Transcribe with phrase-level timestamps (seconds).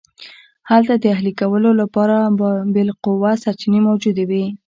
[0.69, 2.15] هلته د اهلي کولو لپاره
[2.73, 4.45] بالقوه سرچینې موجودې وې